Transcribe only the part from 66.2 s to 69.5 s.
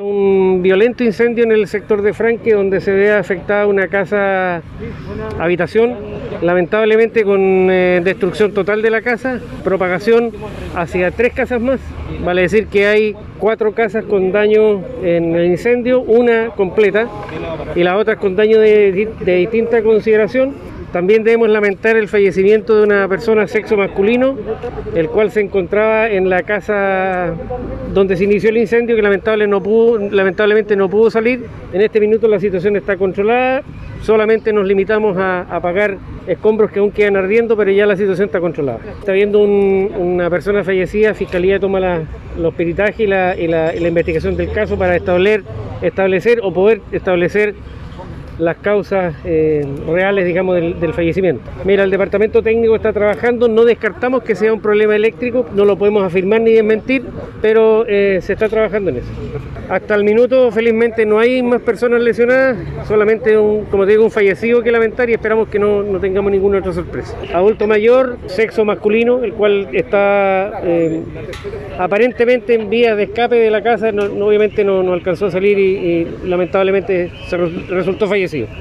ninguna otra sorpresa. Adulto mayor, sexo masculino, el